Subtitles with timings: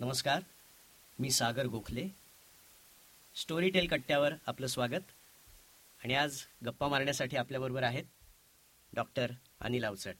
[0.00, 0.42] नमस्कार
[1.18, 2.08] मी Sagar Gokhale.
[3.34, 5.04] Storytel कट्ट्यावर आपलं स्वागत.
[6.04, 8.04] आणि आज गप्पा मारण्यासाठी आपल्याबरोबर आहेत
[8.92, 10.14] डॉक्टर अनिल अवचट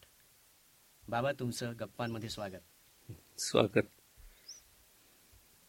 [1.09, 3.11] बाबा तुमचं गप्पांमध्ये स्वागत.
[3.39, 3.87] स्वागत.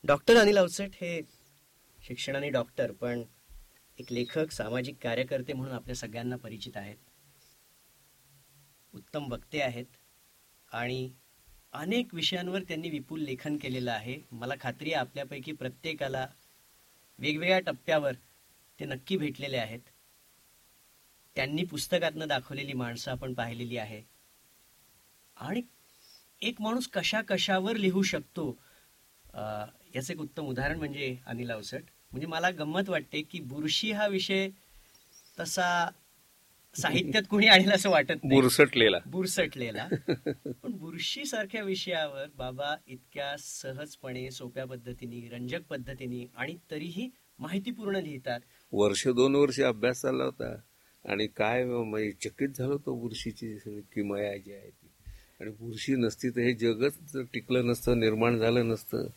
[0.04, 1.22] डॉक्टर अनिल अवचट हे
[2.00, 3.24] शिक्षणाने डॉक्टर पण
[4.00, 6.98] एक लेखक सामाजिक कार्यकर्ते म्हणून आपल्या सगळ्यांना परिचित आहेत.
[8.94, 9.86] उत्तम वक्ते आहेत
[10.72, 11.10] आणि
[11.74, 14.18] अनेक विषयांवर त्यांनी विपुल लेखन केलेलं आहे.
[14.32, 16.26] मला खात्री आहे आपल्यापैकी प्रत्येकाला
[17.20, 18.14] वेगवेगळ्या टप्प्यावर
[18.80, 19.80] ते नक्की भेटलेले आहेत.
[21.36, 24.02] त्यांनी पुस्तकातनं दाखवलेली माणसं आपण पाहिलेली आहे.
[25.38, 25.62] आणि
[26.42, 28.50] एक माणूस कशा कशावर लिहू शकतो
[29.96, 34.50] याचं एक उत्तम उदाहरण म्हणजे अनिल अवसट म्हणजे मला गंमत वाटते की बुरशी हा विषय
[35.40, 35.68] तसा
[36.76, 38.42] साहित्यात कुणी आणेल असं वाटत नाही.
[38.42, 38.98] बुरसटलेला.
[39.06, 39.88] बुरसटलेला.
[40.46, 48.40] पण बुरशी सारख्या विषयावर बाबा इतक्या सहजपणे सोप्या पद्धतीने रंजक पद्धतीने आणि तरीही माहितीपूर्ण लिहितात.
[48.72, 50.56] वर्ष दोन वर्ष अभ्यास चालला होता.
[51.06, 54.88] आणि काय म्हणजे चकित झालो तो बुरशीची सगळी किमया जी आहे ती.
[55.42, 59.08] आणि बुरशी नसती तर हे जगच टिकलं नसतं निर्माण झालं नसतं.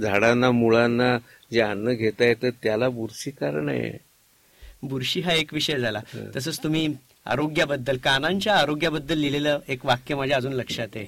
[0.00, 1.18] झाडांना मुळांना
[1.52, 4.09] जे अन्न घेता येतं त्याला बुरशी कारण आहे.
[4.82, 6.00] बुरशी हा एक विषय झाला.
[6.36, 6.86] तसंच तुम्ही
[7.26, 11.06] आरोग्याबद्दल कानांच्या आरोग्याबद्दल लिहिलेलं एक वाक्य माझ्या अजून लक्षात आहे.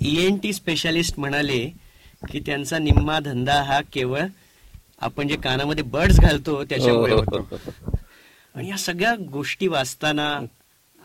[0.00, 1.58] ईएन टी स्पेशालिस्ट म्हणाले
[2.30, 4.26] की त्यांचा निम्मा धंदा हा केवळ
[5.00, 7.58] आपण जे कानामध्ये बर्ड्स घालतो त्याच्यामुळे हो, होतो.
[8.54, 10.40] आणि या सगळ्या गोष्टी वाचताना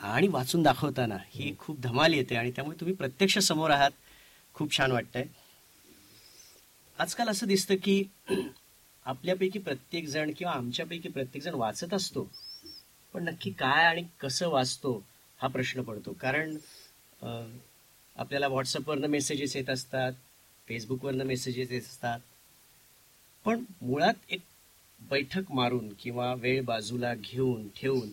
[0.03, 3.91] आणि वाचून दाखवताना ही खूप धमाल येते आणि त्यामुळे तुम्ही प्रत्यक्ष समोर आहात.
[4.53, 5.23] खूप छान वाटतंय.
[6.99, 8.03] आजकाल असं दिसतं की
[9.05, 12.29] आपल्यापैकी प्रत्येक जण किंवा आमच्यापैकी प्रत्येक जण वाचत असतो.
[13.13, 15.01] पण नक्की काय आणि कसं वाचतो
[15.39, 16.13] हा प्रश्न पडतो.
[16.21, 16.55] कारण
[18.15, 20.13] आपल्याला व्हॉट्सअपवरनं मेसेजेस येत असतात
[20.67, 22.19] फेसबुकवरनं मेसेजेस येत असतात.
[23.45, 24.41] पण मुळात एक
[25.09, 28.09] बैठक मारून किंवा वेळ बाजूला घेऊन ठेवून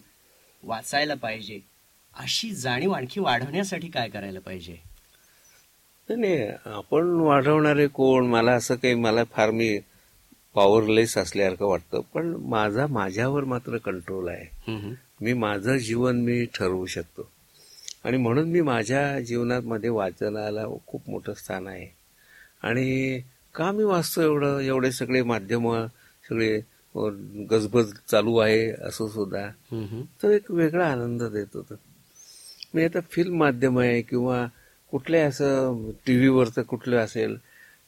[0.62, 1.58] वाचायला पाहिजे.
[2.14, 4.76] अशी जाणीव आणखी वाढवण्यासाठी काय करायला पाहिजे?
[6.08, 6.48] नाही.
[6.66, 8.26] आपण वाढवणारे कोण?
[8.26, 9.78] मला असं काही मला फार मी
[10.54, 12.00] पॉवरलेस असल्यासारखं वाटतं.
[12.14, 14.46] पण माझा माझ्यावर मात्र कंट्रोल आहे.
[15.20, 17.30] मी माझं जीवन मी ठरवू शकतो.
[18.04, 21.86] आणि म्हणून मी माझ्या जीवनामध्ये वाचनाला खूप मोठं स्थान आहे.
[22.62, 23.20] आणि
[23.54, 24.58] का मी वाचतो एवढं?
[24.58, 25.86] एवढे सगळे माध्यम
[26.28, 26.60] सगळे
[27.50, 29.48] गजबज चालू आहे असं सुद्धा.
[30.22, 31.74] तर एक वेगळा आनंद देत होतं.
[32.74, 34.46] मी आता फिल्म माध्यम आहे किंवा
[34.90, 37.36] कुठल्या असं टी व्हीवरचं कुठलं असेल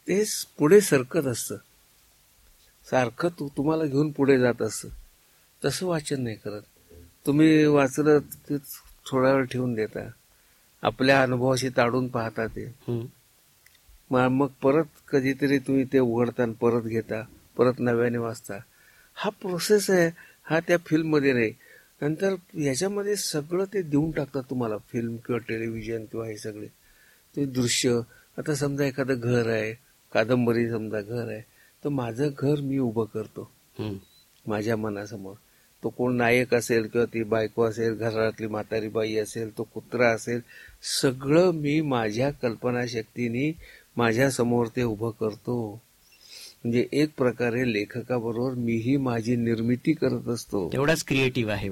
[0.08, 0.22] ते
[0.58, 1.56] पुढे सरकत असतं.
[2.92, 4.88] सारखं तू तुम्हाला घेऊन पुढे जात असतं
[5.64, 6.62] तसं वाचन नाही करत.
[7.26, 8.56] तुम्ही वाचलं ते
[9.06, 10.10] थोडा वेळ ठेवून देता.
[10.82, 12.74] आपल्या अनुभवाशी ताडून पाहता ते.
[14.10, 17.22] मग परत कधीतरी तुम्ही ते उघडता परत घेता.
[17.56, 18.58] परत नव्याने वाचता.
[19.14, 20.10] हा प्रोसेस आहे.
[20.44, 21.52] हा त्या फिल्ममध्ये नाही.
[22.02, 24.76] नंतर ह्याच्यामध्ये सगळं ते देऊन टाकतात तुम्हाला.
[24.76, 26.66] फिल्म किंवा टेलिव्हिजन किंवा हे सगळे.
[27.36, 28.00] ते दृश्य.
[28.38, 29.72] आता समजा एखादं घर आहे.
[30.12, 31.51] कादंबरी समजा घर आहे.
[31.82, 33.50] तर माझं घर मी उभं करतो.
[34.46, 35.34] माझ्या मनासमोर.
[35.82, 40.40] तो कोण नायक असेल किंवा ती बायको असेल घरातली म्हातारी बाई असेल तो कुत्रा असेल
[41.00, 43.50] सगळं मी माझ्या कल्पनाशक्तीने
[43.96, 45.56] माझ्यासमोर ते उभं करतो.
[46.64, 50.68] म्हणजे एक प्रकारे लेखकाबरोबर मीही माझी निर्मिती करत असतो.
[50.72, 51.68] तेवढाच क्रिएटिव्ह आहे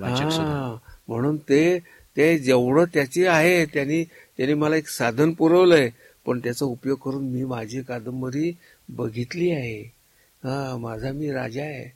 [1.08, 1.78] म्हणून ते
[2.16, 5.88] ते जेवढं त्याचे आहे त्यांनी त्यांनी मला एक साधन पुरवलंय
[6.26, 8.52] पण त्याचा उपयोग करून मी माझी कादंबरी
[8.88, 9.99] बघितली आहे.
[10.44, 11.88] हा माझा मी राजा आहे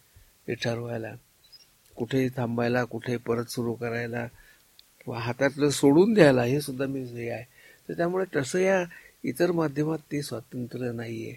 [0.49, 1.15] ते ठरवायला.
[1.97, 4.27] कुठे थांबायला कुठे परत सुरू करायला
[5.17, 7.45] हातातलं सोडून द्यायला हे सुद्धा मी हे आहे.
[7.89, 8.85] तर त्यामुळे तसं या
[9.25, 11.31] इतर माध्यमात ते स्वातंत्र्य नाहीये.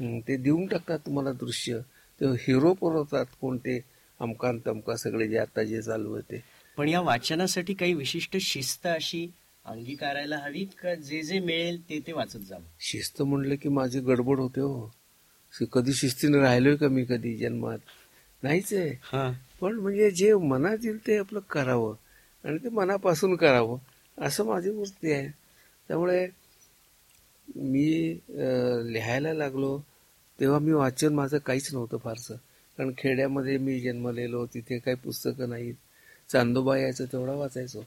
[0.00, 1.80] हम्म, ते देऊन टाकतात तुम्हाला दृश्य.
[2.20, 3.80] ते हिरो पुरवतात कोणते
[4.20, 6.42] अमकान तमका सगळे जे आता जे चालू आहे ते.
[6.76, 9.30] पण या वाचनासाठी काही विशिष्ट शिस्त अशी
[9.64, 12.62] अंगीकारायला हवी का जे जे मिळेल ते ते वाचत जावं?
[12.80, 14.99] शिस्त म्हणलं की माझी गडबड होते हो.
[15.72, 17.78] कधी शिस्तीने राहिलोय का मी कधी जन्मात?
[18.42, 18.90] नाहीच आहे.
[19.02, 19.30] हा.
[19.60, 21.94] पण म्हणजे जे मनात येईल ते आपलं करावं
[22.44, 23.78] आणि ते मनापासून करावं
[24.18, 25.28] असं माझी वृत्ती आहे.
[25.88, 26.26] त्यामुळे
[27.56, 28.18] मी
[28.92, 29.78] लिहायला लागलो
[30.40, 32.34] तेव्हा मी वाचन माझं काहीच नव्हतं फारसं.
[32.78, 35.74] कारण खेड्यामध्ये मी जन्मलेलो तिथे काही पुस्तकं नाहीत.
[36.28, 37.82] चांदोबा यायचं तेवढा वाचायचो.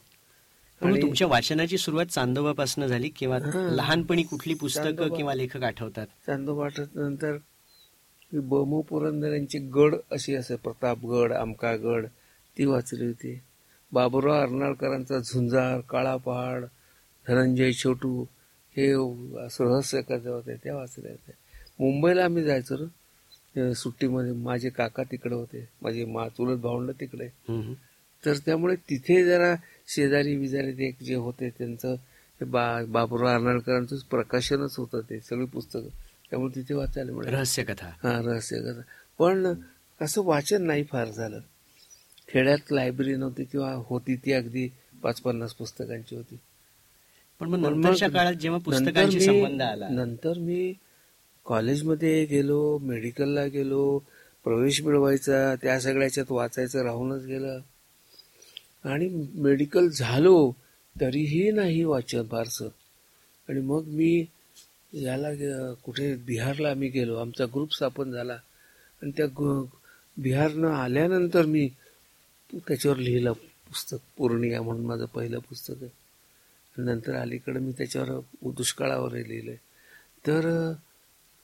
[0.81, 3.39] तुमच्या वाचनाची सुरुवात चांदोबापासून झाली किंवा.
[3.75, 5.16] लहानपणी कुठली पुस्तकं चांदोबा.
[5.18, 6.07] किंवा लेखक आठवतात?
[6.27, 7.38] चांदोबाटात नंतर
[8.39, 12.06] बमू पुरंदर यांची गड अशी असे प्रतापगड आमकागड
[12.57, 13.39] ती वाचली होती.
[13.91, 16.65] बाबुराव अर्नाळकरांचा झुंजार काळा पहाड
[17.25, 18.24] धनंजय छोटू
[18.75, 18.91] हे
[19.59, 21.35] रहस्य कथा होते त्या वाचल्या होत्या
[21.80, 22.85] मुंबईला आम्ही जायचो
[23.74, 24.31] सुट्टीमध्ये.
[24.33, 27.27] माझे काका तिकडे होते माझे मा चुलत भावंड तिकडे.
[28.24, 29.53] तर त्यामुळे तिथे जरा
[29.88, 31.95] शेजारी बिजारी ते जे होते त्यांचं
[32.41, 35.89] बा बाबुराव अर्नाळकरांचं प्रकाशनच होतं ते सगळी पुस्तकं.
[36.33, 37.38] त्यामुळे तिथे वाचायला मिळालं.
[37.38, 37.88] रहस्य कथा.
[38.03, 38.81] हा रहस्य कथा.
[39.19, 39.53] पण
[40.01, 41.39] असं वाचन नाही फार झालं.
[42.27, 44.69] खेड्यात लायब्ररी नव्हती किंवा होती ती अगदी
[45.03, 46.39] पाच पन्नास पुस्तकांची होती.
[47.39, 49.88] पण मग नंतरच्या काळात जेव्हा पुस्तकांशी संबंध आला.
[49.88, 50.74] नंतर मी
[51.45, 54.00] कॉलेजमध्ये गेलो मेडिकलला गेलो
[54.44, 57.59] प्रवेश मिळवायचा त्या सगळ्याच्यात वाचायचं राहूनच गेलं.
[58.83, 60.51] आणि मेडिकल झालो
[61.01, 62.68] तरीही नाही वाचन फारसं.
[63.50, 64.25] आणि मग मी
[64.94, 67.16] याला कुठे बिहारला आम्ही गेलो.
[67.16, 68.34] आमचा ग्रुप स्थापन झाला.
[69.01, 69.28] आणि त्या
[70.18, 71.69] बिहारनं आल्यानंतर मी
[72.54, 75.92] त्याच्यावर लिहिलं पुस्तक पूर्णिया म्हणून माझं पहिलं पुस्तक आहे.
[76.78, 78.19] आणि नंतर अलीकडं मी त्याच्यावर
[78.57, 79.56] दुष्काळावरही लिहिलंय.
[80.28, 80.74] तर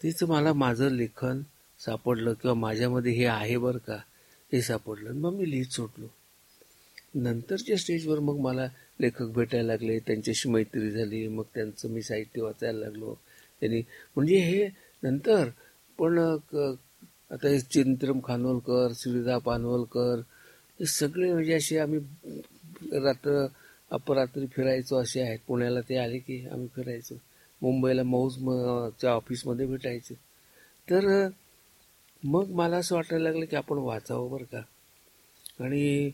[0.04, 1.42] तेच मला माझं लेखन
[1.80, 3.98] सापडलं किंवा माझ्यामध्ये हे आहे बरं का
[4.54, 5.10] हे सापडलं.
[5.10, 6.07] आणि मग मी लिहित सुटलो.
[7.16, 8.68] नंतरच्या स्टेजवर मग मला
[9.00, 13.16] लेखक भेटायला लागले त्यांच्याशी मैत्री झाली मग त्यांचं मी साहित्य वाचायला लागलो.
[13.59, 13.81] त्यांनी.
[14.15, 14.69] म्हणजे हे
[15.03, 15.50] नंतर
[15.97, 16.75] पण क-
[17.31, 20.21] आता हे चिंत्रम खानोलकर श्रीदा पानोलकर
[20.79, 22.00] हे सगळे म्हणजे असे आम्ही
[22.91, 23.47] रात्र
[23.91, 25.39] अपरात्री फिरायचो असे आहेत.
[25.47, 27.15] पुण्याला ते आले की आम्ही फिरायचो.
[27.61, 28.33] मुंबईला मौज
[29.00, 30.13] च्या ऑफिसमध्ये भेटायचे.
[30.89, 31.29] तर
[32.23, 34.62] मग मला असं वाटायला लागलं की आपण वाचावं बरं का.
[35.63, 36.12] आणि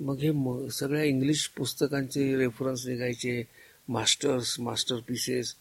[0.00, 3.44] मग हे म- सगळ्या इंग्लिश पुस्तकांचे रेफरन्स निघायचे.
[3.88, 5.54] मास्टर्स मास्टर पीसेस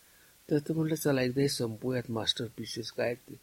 [0.52, 3.36] तर ते म्हटलं चला एकदा हे संपूयात मास्टर पीसेस काय आहेत ते.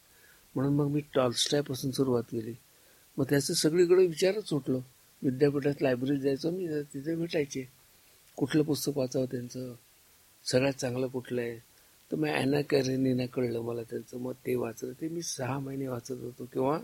[0.54, 2.54] म्हणून मग मी टॉलस्टायपासून सुरुवात केली.
[3.16, 4.80] मग त्याचं सगळीकडे विचारच उठलो
[5.22, 7.68] विद्यापीठात लायब्ररीत जायचो मी तिथे भेटायचे.
[8.36, 9.74] कुठलं पुस्तक वाचावं त्यांचं?
[10.44, 11.58] सगळ्यात चांगलं कुठलं आहे?
[12.12, 14.92] तर मग ॲना कॅरेनीना कळलं मला त्यांचं मग ते वाचलं.
[14.92, 16.80] ते मी सहा महिने वाचत होतो किंवा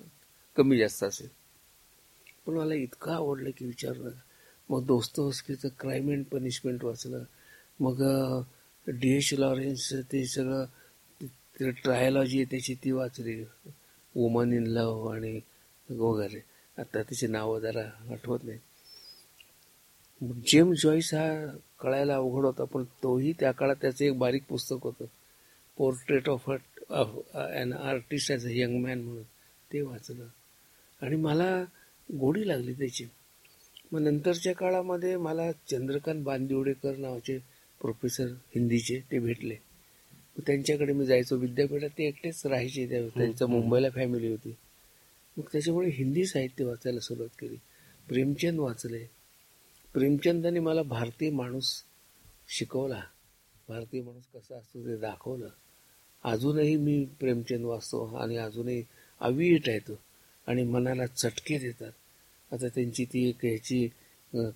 [0.56, 1.28] कमी जास्त असेल.
[2.46, 4.10] पण मला इतकं आवडलं की विचारलं.
[4.70, 7.24] मग मग दोस्तोस्कीचं क्राईम अँड पनिशमेंट वाचलं.
[7.80, 8.02] मग
[8.86, 10.64] डी एच लॉरेन्स ते सगळं
[11.20, 13.40] ते ट्रायलॉजी आहे त्याची ती वाचली
[14.14, 15.38] वुमन इन लव्ह आणि
[15.88, 16.40] वगैरे
[16.76, 18.58] आता त्याची नावं जरा आठवत नाही
[20.46, 21.25] जेम जॉईस हा
[21.81, 25.04] कळायला अवघड होता पण तोही त्या काळात त्याचं एक बारीक पुस्तक होतं
[25.78, 26.50] portrait of
[26.90, 29.22] of an artist as a young man म्हणून
[29.70, 30.26] ते वाचलं
[31.00, 31.48] आणि मला
[32.08, 33.06] गोडी लागली त्याची
[33.92, 37.38] मग नंतरच्या काळामध्ये मला चंद्रकांत बांदिवडेकर नावाचे
[37.84, 39.54] प्रोफेसर हिंदीचे ते भेटले.
[40.36, 44.56] मग त्यांच्याकडे मी जायचो विद्यापीठात ते एकटेच राहायचे त्या त्यांचं मुंबईला फॅमिली होती.
[45.36, 47.56] मग त्याच्यामुळे हिंदी साहित्य वाचायला सुरुवात केली.
[48.08, 49.04] प्रेमचंद वाचले.
[49.94, 51.82] प्रेमचंदाने मला भारतीय माणूस
[52.48, 53.02] शिकवला.
[53.69, 55.48] भारतीय माणूस कसा असतो ते दाखवलं.
[56.25, 58.82] अजूनही मी प्रेमचंद वाचतो आणि अजूनही
[59.20, 59.98] अविट आहे तो
[60.46, 61.92] आणि मनाला चटके देतात.
[62.52, 63.88] आता त्यांची ती एक ह्याची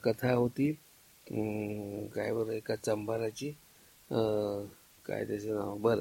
[0.03, 0.73] कथा होती.
[2.15, 3.51] काय बरं एका चंबाराची
[5.05, 6.01] काय त्याचं नाव बरं.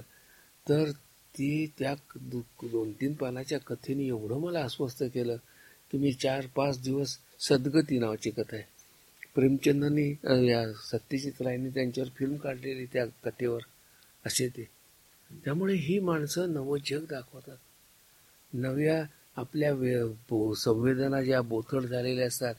[0.70, 0.92] तर
[1.34, 5.36] ती त्या दोन तीन पानाच्या कथेने एवढं मला अस्वस्थ केलं
[5.92, 8.64] की मी चार पाच दिवस सद्गती नावाची कथा आहे.
[9.36, 10.18] प्रेमचंदनी
[10.50, 13.60] या सत्यजित रायने त्यांच्यावर फिल्म काढलेली त्या कथेवर
[14.26, 14.70] असे ते.
[15.46, 17.58] त्यामुळे ही माणसं नवं जग दाखवतात.
[18.54, 19.04] नव्या
[19.36, 19.76] आपल्या
[20.30, 22.56] बो- संवेदना ज्या बोथड झालेल्या असतात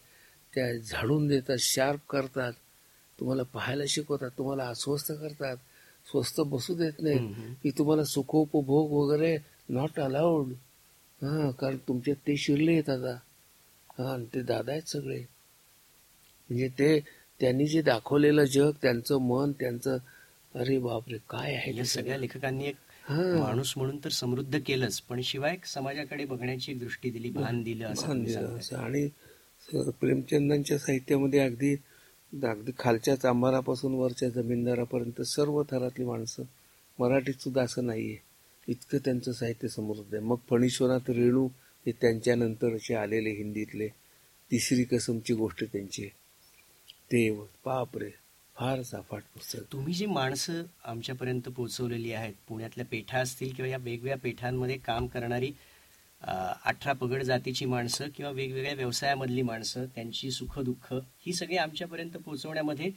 [0.55, 2.53] त्या झाडून देतात शार्प करतात
[3.19, 5.57] तुम्हाला पाहायला शिकवतात तुम्हाला अस्वस्थ करतात
[6.07, 6.93] स्वस्त बसू देत.
[6.99, 9.37] नाहीत की तुम्हाला सुखोपभोग वगैरे
[9.69, 10.53] नॉट अलाउड
[11.21, 13.15] हा कारण तुमच्यात ते शिरले आहेत आता
[13.99, 16.99] हा ते दादा आहेत सगळे म्हणजे ते
[17.41, 19.97] त्यांनी जे दाखवलेलं जग त्यांचं मन त्यांचं
[20.55, 23.23] अरे बापरे काय आहे या सगळ्या लेखकांनी एक हा.
[23.39, 27.87] माणूस म्हणून तर समृद्ध केलंच पण शिवाय समाजाकडे बघण्याची दृष्टी दिली भान दिलं.
[27.89, 28.77] असं.
[28.77, 29.09] आणि
[29.69, 31.75] तर प्रेमचंदांच्या साहित्यामध्ये अगदी
[32.33, 36.43] अगदी खालच्या चांभारापासून वरच्या जमीनदारापर्यंत सर्व थरातली माणसं
[36.99, 38.17] मराठीत सुद्धा असं आहे
[38.69, 41.47] इतकं त्यांचं साहित्य समृद्ध आहे मग फणीश्वरात रेणू
[41.87, 43.89] हे त्यांच्यानंतरचे आलेले हिंदीतले.
[44.51, 46.11] तिसरी कसमची गोष्ट त्यांची आहे.
[47.13, 47.31] ते
[47.67, 48.11] बापरे
[48.57, 49.63] फार साफाट पुस्तक.
[49.73, 55.53] तुम्ही जी माणसं आमच्यापर्यंत पोहोचवलेली आहेत पुण्यातल्या पेठा असतील किंवा या वेगवेगळ्या पेठांमध्ये काम करणारी
[56.65, 62.91] अठरा पगड जातीची माणसं किंवा वेगवेगळ्या व्यवसायामधली माणसं त्यांची सुख दुःख ही सगळी आमच्यापर्यंत पोहोचवण्यामध्ये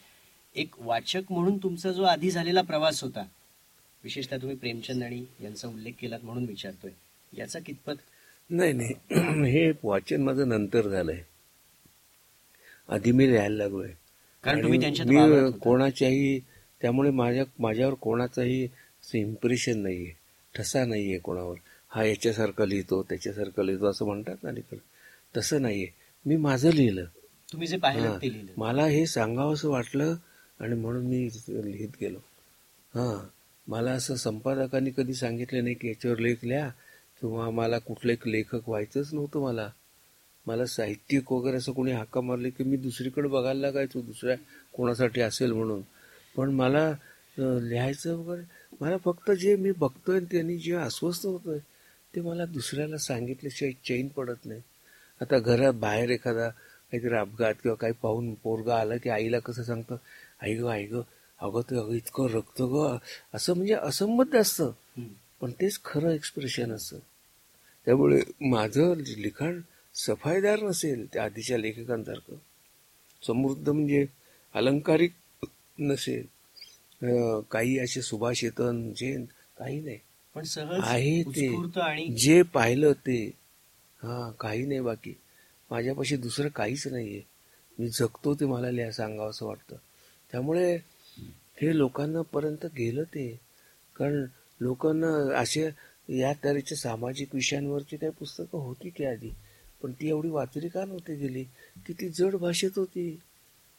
[0.56, 3.24] एक वाचक म्हणून तुमचा जो आधी झालेला प्रवास होता
[4.04, 6.92] विशेषतः तुम्ही प्रेमचंद आणि यांचा उल्लेख केलात म्हणून विचारतोय
[7.38, 7.94] याचा कितपत?
[8.50, 8.94] नाही नाही.
[9.52, 11.22] हे वाचन माझं नंतर झालंय.
[12.90, 13.90] आधी मी लिहायला लागलोय.
[14.44, 15.58] कारण तुम्ही होता.
[15.58, 16.40] कोणाच्याही
[16.82, 18.68] त्यामुळे माझ्या माझ्यावर कोणाचाही
[19.14, 20.14] इम्प्रेशन नाहीये.
[20.56, 21.56] ठसा नाहीये कोणावर.
[21.92, 24.80] हा याच्यासारखं लिहितो त्याच्यासारखं लिहितो असं म्हणतात ना अलीकडे.
[25.38, 25.88] तसं नाहीये.
[26.26, 27.06] मी माझं लिहिलं.
[27.52, 28.18] तुम्ही जे पाहिलं.
[28.22, 28.52] ते लिहिलं.
[28.58, 30.16] मला हे सांगावं असं वाटलं
[30.60, 32.20] आणि म्हणून मी लिहित गेलो.
[32.94, 33.28] हा.
[33.68, 36.70] मला असं संपादकांनी कधी सांगितलं नाही की याच्यावर लेख लिहा
[37.22, 39.70] किंवा मला कुठलं एक लेखक व्हायचंच नव्हतं मला.
[40.48, 44.36] मला साहित्यिक वगैरे असं कोणी हाका मारले की मी दुसरीकडे बघायला लागायचो दुसऱ्या
[44.74, 45.82] कोणासाठी असेल म्हणून.
[46.36, 46.92] पण मला
[47.38, 48.44] लिहायचं वगैरे
[48.82, 51.60] मला फक्त जे मी बघतोय त्यांनी जे अस्वस्थ होतोय
[52.14, 54.62] ते मला दुसऱ्याला सांगितल्याशिवाय चैन पडत नाही.
[55.22, 59.96] आता घरात बाहेर एखादा काहीतरी अपघात किंवा काही पाहून पोरगा आला की आईला कसं सांगतं
[60.42, 61.02] आई ग आई ग
[61.40, 62.98] अगं ते अगं इतकं रक्त ग.
[63.34, 64.72] असं म्हणजे असंबद्ध असतं.
[65.42, 66.98] पण तेच खरं एक्सप्रेशन असतं.
[67.86, 69.62] त्यामुळे माझं लिखाण
[69.96, 72.36] सफाईदार नसेल त्या आधीच्या लेखकांसारखं.
[73.28, 74.06] समृद्ध म्हणजे
[74.54, 75.14] अलंकारिक
[75.80, 76.26] नसेल.
[77.52, 79.16] काही असे सुभाषितन जे
[79.58, 79.98] काही नाही.
[80.36, 81.48] पण सहज आहे ते.
[82.16, 83.26] जे पाहिलं ते.
[84.04, 85.14] हा काही नाही बाकी.
[85.72, 87.22] माझ्यापाशी दुसरं काहीच नाहीये.
[87.80, 89.76] मी जगतो ते मला लिहा सांगावं असं वाटतं.
[90.32, 90.76] त्यामुळे
[91.62, 93.40] हे लोकांना पर्यंत गेलं ते.
[93.96, 94.26] कारण
[94.62, 95.70] लोकांना असे
[96.10, 99.30] या तऱ्हेच्या सामाजिक विषयांवरची काही पुस्तकं होती की आधी.
[99.84, 101.44] पण ती एवढी वाचली का नव्हती गेली?
[101.88, 103.20] की ती जड भाषेत होती.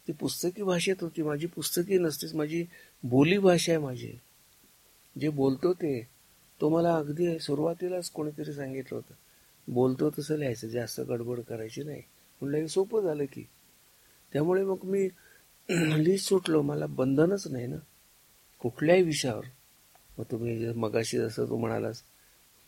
[0.08, 1.22] ती पुस्तकी भाषेत होती.
[1.22, 2.64] माझी पुस्तकी नसतेच माझी
[3.04, 4.12] बोली भाषा आहे माझी.
[5.20, 6.12] जे बोलतो ते.
[6.62, 9.14] तो मला अगदी सुरुवातीलाच कोणीतरी सांगितलं होतं.
[9.68, 12.02] बोलतो तसं लिहायचं जास्त गडबड करायची नाही.
[12.40, 13.42] म्हणलं हे सोपं झालं की.
[14.32, 15.08] त्यामुळे मग मी
[15.70, 17.76] लिहित सुटलो मला बंधनच नाही ना.
[18.60, 19.44] कुठल्याही विषयावर.
[20.18, 22.02] मग तुम्ही मगाशी जसं तू म्हणालास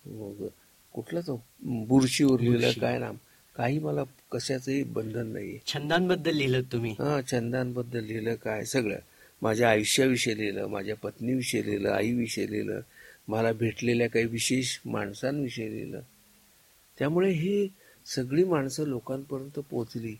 [0.06, 0.46] मग
[0.92, 2.80] कुठला तो बुरशी.
[2.80, 3.16] काय नाम
[3.56, 5.58] काही मला कशाचंही बंधन नाहीये.
[5.66, 6.94] छंदांबद्दल लिहिलं तुम्ही.
[6.98, 8.98] हा छंदांबद्दल लिहिलं काय सगळं.
[9.42, 12.80] माझ्या आयुष्याविषयी लिहिलं माझ्या पत्नीविषयी लिहिलं आईविषयी लिहिलं.
[13.28, 16.00] मला भेटलेल्या काही विशेष माणसांविषयी लिहिलं.
[16.98, 17.68] त्यामुळे ही
[18.06, 20.16] सगळी माणसं लोकांपर्यंत पोचली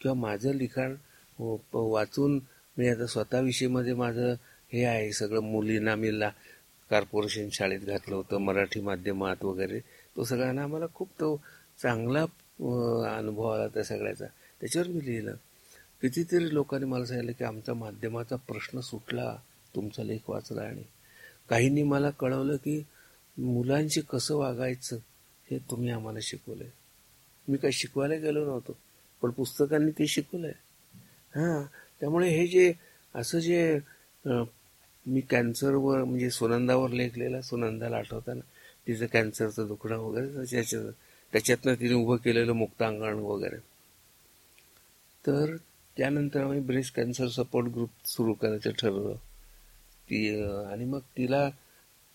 [0.00, 0.94] किंवा माझं लिखाण
[1.38, 2.40] हो, प- वाचून
[2.78, 4.34] मी आता स्वतःविषयीमध्ये माझं
[4.72, 6.30] हे आहे सगळं मुलींना मी ला
[6.90, 9.80] कॉर्पोरेशन शाळेत घातलं होतं मराठी माध्यमात वगैरे.
[10.16, 11.40] तो सगळ्यांना आम्हाला खूप तो
[11.82, 12.22] चांगला
[13.18, 14.26] अनुभव आला त्या सगळ्याचा.
[14.60, 15.34] त्याच्यावर मी लिहिलं.
[16.02, 19.36] कितीतरी लोकांनी मला सांगितलं की आमचा माध्यमाचा प्रश्न सुटला
[19.74, 20.82] तुमचा लेख वाचला आणि
[21.48, 22.82] काहींनी मला कळवलं की
[23.38, 24.96] मुलांशी कसं वागायचं
[25.48, 26.68] हे तुम्ही आम्हाला शिकवलंय.
[27.48, 28.76] मी काही शिकवायला गेलो नव्हतो
[29.22, 30.52] पण पुस्तकांनी ते शिकवलंय.
[31.34, 31.64] हा
[32.00, 32.72] त्यामुळे हे जे
[33.14, 33.78] असं जे
[35.06, 38.40] मी कॅन्सरवर म्हणजे सुनंदावर लेखलेला सुनंदाला आठवताना
[38.86, 40.92] तिचं कॅन्सरचं दुखणं वगैरे त्याच्यात
[41.32, 43.56] त्याच्यातनं तिने उभं केलेलं मुक्तांगण वगैरे.
[45.24, 45.56] तर
[45.96, 49.16] त्यानंतर आम्ही ब्रेस्ट कॅन्सर सपोर्ट ग्रुप सुरू करायचं ठरवलं.
[50.10, 51.50] ती आणि मग तिला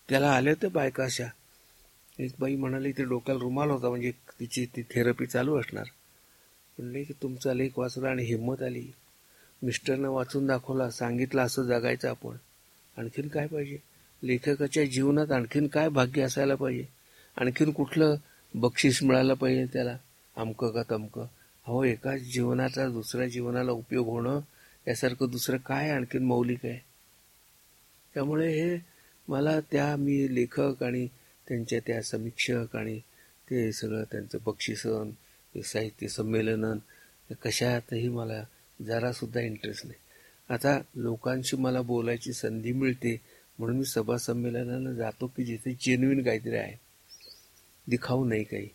[0.08, 1.24] त्याला आल्या होत्या बायका अशा.
[2.18, 5.84] एक बाई म्हणाली ते डोक्याला रुमाल होता म्हणजे तिची ती थेरपी चालू असणार.
[6.78, 8.92] म्हणले की तुमचा लेख वाचला आणि हिंमत आली.
[9.62, 12.36] मिस्टरनं वाचून दाखवला सांगितलं असं जगायचं आपण.
[12.96, 13.78] आणखीन काय पाहिजे?
[14.22, 16.84] लेखकाच्या जीवनात आणखीन काय भाग्य असायला पाहिजे?
[17.36, 18.14] आणखीन कुठलं
[18.54, 19.96] बक्षीस मिळालं पाहिजे त्याला?
[20.36, 21.26] अमकं का तमकं?
[21.66, 24.40] हो एकाच जीवनाचा दुसऱ्या जीवनाला उपयोग होणं
[24.88, 26.89] यासारखं दुसरं काय आणखीन मौलिक आहे?
[28.14, 28.78] त्यामुळे हे
[29.28, 31.06] मला त्या मी लेखक आणि
[31.48, 32.98] त्यांच्या त्या समीक्षक आणि
[33.50, 35.10] ते सगळं त्यांचं बक्षिसन
[35.62, 36.76] साहित्य संमेलनं
[37.44, 38.44] कशातही मला
[38.82, 39.98] जरासुद्धा इंटरेस्ट नाही.
[40.54, 43.20] आता लोकांशी मला बोलायची संधी मिळते
[43.58, 46.76] म्हणून मी सभा संमेलनाला जातो की जिथे जेन्युइन काहीतरी आहे.
[47.86, 48.68] दिखाऊ नाही काही.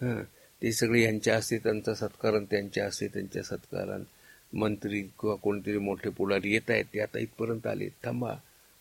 [0.00, 0.22] हां
[0.62, 4.04] ते सगळे यांच्या असते त्यांचा सत्कार त्यांच्या असते त्यांच्या सत्कारान
[4.52, 8.34] मंत्री किंवा कोणतरी मोठे पुढारी येत आहेत ते आता इथपर्यंत आले थांबा.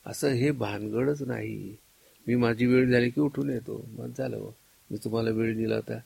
[0.06, 1.75] असं हे भानगडच नाही.
[2.27, 3.89] मी माझी वेळ झाली की उठून येतो.
[3.98, 4.51] मग झालं बुवा.
[4.91, 6.00] मी तुम्हाला वेळ दिला होता.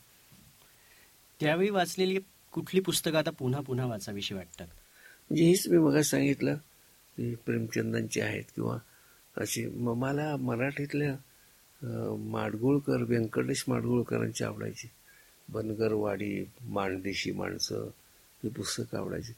[1.40, 2.20] त्यावेळी वाचलेली
[2.52, 4.68] कुठली पुस्तकं आता पुन्हा पुन्हा वाचावीशी वाटतात?
[4.68, 6.56] म्हणजे हेच मी मग सांगितलं
[7.18, 8.78] की प्रेमचंदांची आहेत किंवा
[9.38, 11.16] अशी म- मला मराठीतल्या
[12.16, 14.88] माडगुळकर व्यंकटेश माडगुळकरांची आवडायची.
[15.50, 17.76] बनगरवाडी माणदेशी माणसं
[18.44, 19.34] ही पुस्तकं आवडायची.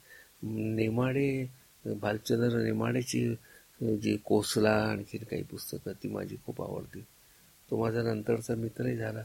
[0.74, 1.46] नेमाडे
[1.86, 3.36] भालचंद्र नेमाडेची
[3.80, 7.02] जी कोसला आणखीन काही पुस्तकं ती माझी खूप आवडती.
[7.70, 9.24] तो माझा नंतरचा मित्रही झाला.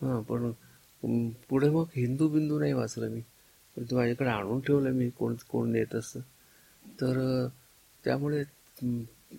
[0.00, 0.52] हां पण
[1.48, 3.20] पुढे मग हिंदू बिंदू नाही वाचलं मी.
[3.76, 6.20] पण ते माझ्याकडे आणून ठेवलं मी कोण कोण नेत असतं
[7.00, 7.46] तर
[8.04, 8.42] त्यामुळे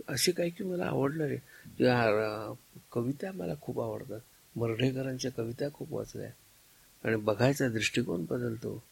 [0.07, 1.37] असे काही की मला आवडलं आहे
[2.91, 4.19] कविता मला खूप आवडतात.
[4.55, 6.29] मर्ढेकरांच्या कविता खूप वाचल्या.
[7.03, 8.83] आणि बघायचा दृष्टिकोन बदलतो.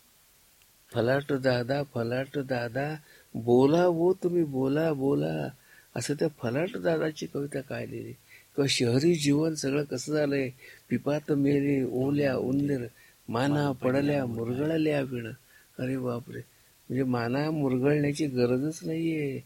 [0.91, 2.95] फलाट दादा फलाट दादा
[3.35, 5.49] बोला वो तुम्ही बोला बोला.
[5.95, 10.49] असं त्या फलाट दादाची कविता काय लिहिली किंवा शहरी जीवन सगळं कसं झालंय?
[10.89, 12.85] पिपात मेले ओल्या उंदीर
[13.29, 15.01] माना पडल्या मुरगळल्या.
[15.01, 15.31] विण.
[15.79, 16.37] अरे बापरे.
[16.37, 19.41] म्हणजे माना मुरगळण्याची गरजच नाहीये.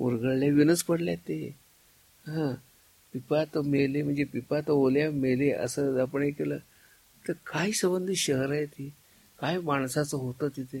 [0.00, 1.46] मुरगळल्या विणच पडल्यात ते.
[2.26, 2.54] हा.
[3.12, 6.56] पिपात मेले म्हणजे पिपात ओल्या मेले असं आपण हे केलं.
[7.28, 8.92] तर काय संबंधित शहर आहे ती?
[9.38, 10.78] काय माणसाचं होतं तिथे?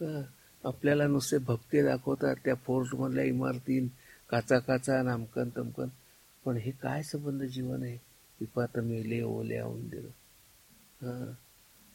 [0.00, 0.22] का
[0.66, 3.86] आपल्याला नुसते भपके दाखवतात त्या फोर्टमधल्या इमारती
[4.30, 5.88] काचा काचा नामकन तमकन.
[6.44, 7.98] पण हे काय संबंध जीवन आहे?
[8.38, 10.04] पिपात मेले ओले उंदीर
[11.02, 11.32] हां.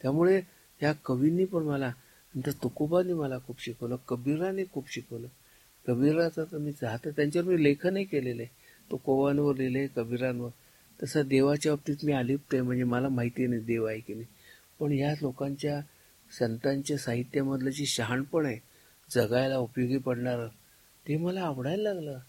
[0.02, 0.42] त्यामुळे
[0.80, 1.92] ह्या कवींनी पण मला
[2.36, 5.28] नंतर तुकोबाने मला खूप शिकवलं कबीराने खूप शिकवलं.
[5.88, 8.52] कबीराचं तर मी चाहतं त्यांच्यावर मी लेखनही केलेलं आहे.
[8.92, 10.50] तुकोबांवर लिहिले कबीरांवर.
[11.04, 14.26] तसं देवाच्या बाबतीत मी अलिप्त आहे म्हणजे मला माहिती नाही देव आहे की नाही.
[14.80, 15.82] पण ह्या लोकांच्या
[16.40, 18.60] संतांच्या साहित्यामधलं जे शहाणपण आहे
[19.12, 20.48] जगायला उपयोगी पडणारं
[21.08, 22.20] ते मला आवडायला लागलं.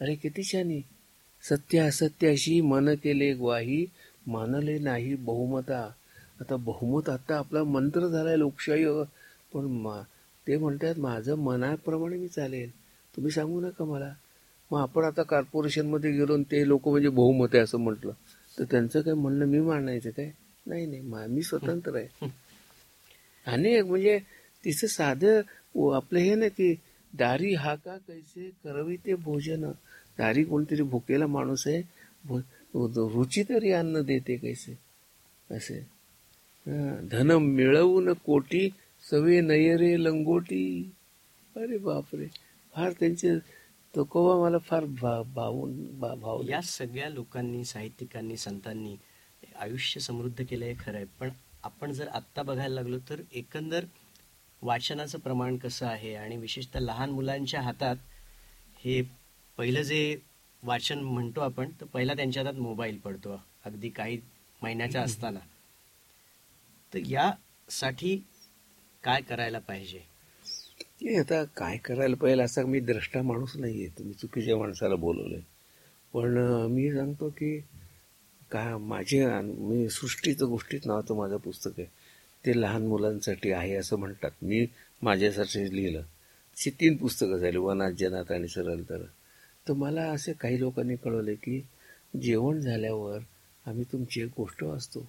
[0.00, 0.80] अरे किती छानी
[1.42, 3.86] सत्य असत्याशी मन केले ग्वाही
[4.26, 5.90] मानले नाही बहुमता.
[6.40, 8.84] आता बहुमत आता आपला मंत्र झालाय लोकशाही.
[9.54, 10.02] पण मा
[10.46, 12.70] ते म्हणतात माझं मनाप्रमाणे मी चालेल.
[13.16, 14.12] तुम्ही सांगू नका मला.
[14.70, 18.12] मग आपण आता कॉर्पोरेशनमध्ये गेलो ते लोक म्हणजे बहुमत आहे असं म्हटलं.
[18.58, 20.30] तर त्यांचं काय म्हणणं मी मानायचं काय?
[20.66, 22.28] नाही नाही मी स्वतंत्र आहे.
[23.50, 24.18] अनेक म्हणजे
[24.64, 25.40] तिचं साधं
[25.74, 26.74] व आपलं हे ना की
[27.18, 29.70] दारी हा का कैसे करवी ते भोजन.
[30.18, 31.82] दारी कोणतरी भुकेला माणूस आहे
[32.24, 32.40] भो-
[32.96, 34.78] रुची तरी अन्न देते कैसे.
[35.50, 35.86] असे.
[37.10, 38.70] धन मिळवून कोटी
[39.10, 40.92] सवे नयरे लंगोटी.
[41.56, 42.26] अरे बापरे.
[42.74, 43.38] फार त्यांचे
[43.96, 48.96] तुकोबा मला फार भा- भावून भा- या सगळ्या लोकांनी साहित्यिकांनी संतांनी
[49.60, 51.28] आयुष्य समृद्ध केलं हे खरं आहे पण
[51.64, 53.84] आपण जर आत्ता बघायला लागलो तर एकंदर
[54.62, 57.96] वाचनाचं प्रमाण कसं आहे आणि विशेषतः लहान मुलांच्या हातात
[58.84, 59.02] हे
[59.58, 60.16] पहिलं जे
[60.62, 64.18] वाचन म्हणतो आपण तर पहिला त्यांच्या हातात मोबाईल पडतो अगदी काही
[64.62, 65.38] महिन्याच्या असताना.
[66.94, 68.16] तर यासाठी
[69.02, 69.98] काय करायला पाहिजे?
[71.00, 73.88] ते आता काय करायला पाहिजे असा मी द्रष्टा माणूस नाहीये.
[73.88, 75.40] तुम्ही चुकीच्या माणसाला बोलवलंय.
[76.14, 76.38] पण
[76.70, 77.58] मी सांगतो की
[78.50, 81.86] का माझे मी सृष्टीचं गोष्टीत नावाचं माझं पुस्तक आहे.
[82.46, 84.30] ते लहान मुलांसाठी आहे असं म्हणतात.
[84.42, 84.66] मी
[85.02, 86.00] माझ्यासाठी लिहिलं.
[86.00, 89.02] अशी तीन पुस्तकं झाली वनात जनात आणि सरळ तर
[89.68, 91.60] तर मला असे काही लोकांनी कळवले की
[92.22, 93.18] जेवण झाल्यावर
[93.66, 95.00] आम्ही तुमची एक गोष्ट वाचतो.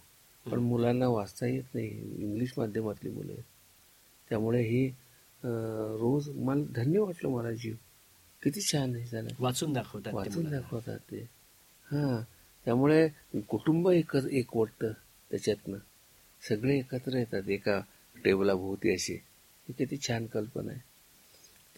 [0.46, 1.88] पण मुलांना वाचता येत नाही.
[2.18, 3.44] इंग्लिश माध्यमातली मुलं आहेत.
[4.30, 4.88] त्यामुळे ही
[5.44, 7.76] रोज मला धन्य वाटलं मला जीव.
[8.44, 9.30] किती छान आहे झालं.
[9.40, 10.50] वाचून दाखवतात वाचून.
[10.50, 11.20] दाखवतात ते.
[11.92, 12.24] हा.
[12.66, 13.08] त्यामुळे
[13.48, 14.92] कुटुंब एक एक वाटतं
[15.32, 15.78] त्याच्यातनं.
[16.42, 17.80] सगळे एकत्र येतात एका
[18.16, 19.14] टेबलाभोवती अशी.
[19.14, 20.80] ही किती छान कल्पना आहे.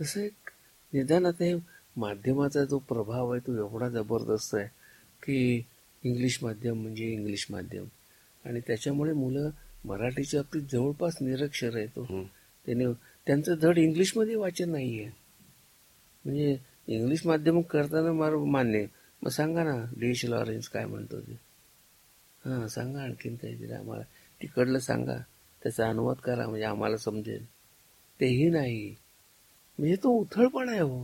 [0.01, 0.49] तसं एक
[0.93, 1.53] निदान आता हे
[1.97, 4.67] माध्यमाचा जो प्रभाव आहे तो एवढा जबरदस्त आहे
[5.23, 5.65] की
[6.03, 7.85] इंग्लिश माध्यम म्हणजे इंग्लिश माध्यम.
[8.45, 9.49] आणि त्याच्यामुळे मुलं
[9.85, 12.05] मराठीच्या बाबतीत जवळपास निरक्षर आहे तो.
[12.65, 12.85] त्याने
[13.27, 15.09] त्यांचं धड इंग्लिशमध्ये वाचन नाही आहे
[16.25, 18.85] म्हणजे इंग्लिश माध्यम करताना मला मान्य.
[19.23, 21.31] मग सांगा ना डिश एच लॉरेन्स काय म्हणतो ते.
[22.45, 24.03] हां सांगा आणखीन काहीतरी आम्हाला.
[24.41, 25.17] तिकडलं सांगा.
[25.63, 27.45] त्याचा अनुवाद करा म्हणजे आम्हाला समजेल.
[28.19, 28.95] तेही नाही.
[29.77, 31.03] म्हणजे तो उथळपणा आहे हो.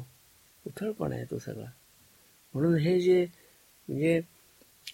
[0.66, 1.66] उथळपणा आहे तो सगळा.
[2.54, 3.26] म्हणून हे जे
[3.88, 4.22] म्हणजे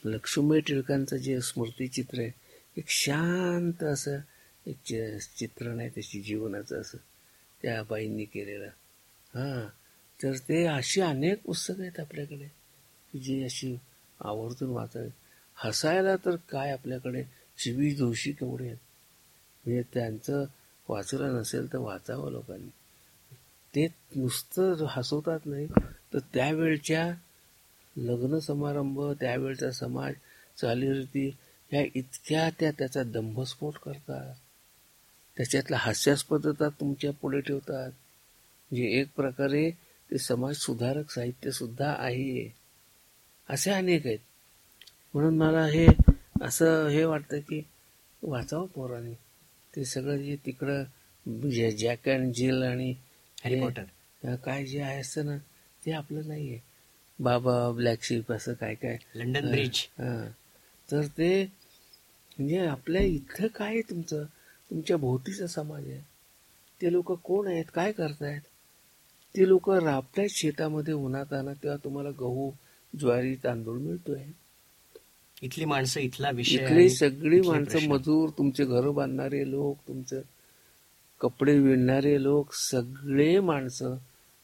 [0.05, 2.31] लक्ष्मीबाई टिळकांचं जे स्मृतिचित्र आहे
[2.77, 4.17] एक शांत असं
[4.65, 6.97] एक चि- चित्रण आहे त्याची जीवनाचं असं
[7.61, 8.67] त्या बाईंनी केलेलं.
[9.35, 9.67] हां
[10.23, 12.64] तर ते अशी अनेक पुस्तकं आहेत आपल्याकडे.
[13.13, 13.77] जी अशी
[14.23, 15.09] आवर्जून वाचावी.
[15.55, 17.23] हसायला तर काय आपल्याकडे
[17.57, 18.77] शिवी जोशी केवढे आहेत?
[19.65, 20.45] म्हणजे त्यांचं
[20.89, 22.69] वाचलं नसेल तर वाचावं लोकांनी.
[23.75, 25.67] ते नुसतं हसवतात नाही
[26.13, 27.13] तर त्यावेळच्या
[27.97, 30.13] लग्न समारंभ त्यावेळचा समाज
[30.61, 31.37] चालीरीती
[31.71, 34.35] ह्या इतक्या त्या त्याचा दंभस्फोट करतात.
[35.37, 37.91] त्याच्यातला हास्यास्पदता तुमच्यापुढे ठेवतात.
[38.71, 39.71] म्हणजे एक प्रकारे
[40.11, 42.64] ते समाज सुधारक साहित्य सुद्धा आहे.
[43.49, 44.19] असे अनेक आहेत.
[45.15, 45.87] म्हणून मला हे
[46.41, 47.61] असं हे वाटतं की
[48.23, 49.13] वाचावं पोरांनी.
[49.73, 50.83] ते सगळं जे तिकडं
[51.77, 52.93] जॅक अँड जिल आणि
[53.37, 54.35] हॅरी पॉटर.
[54.35, 55.37] काय जे आहे असतं ना
[55.83, 56.59] ते आपलं नाहीये
[57.19, 58.97] बाबा ब्लॅक शिप असं काय काय.
[59.15, 60.27] लंडन ब्रिज हा.
[60.89, 61.43] तर ते
[62.37, 64.23] म्हणजे आपल्या इथं काय आहे तुमचं?
[64.71, 65.99] तुमच्या भोवतीचा समाज आहे.
[66.81, 67.65] ते लोक कोण आहेत?
[67.73, 68.41] काय करतायत?
[69.35, 72.49] ते लोक राबतायत शेतामध्ये उन्हात आणत तेव्हा तुम्हाला गहू
[72.99, 74.23] ज्वारी तांदूळ मिळतोय.
[75.41, 77.87] इथली माणसं इथला विषय इथली सगळी माणसं.
[77.87, 80.21] मजूर तुमचे घर बांधणारे लोक तुमचं
[81.21, 83.97] कपडे विणणारे लोक सगळे माणसं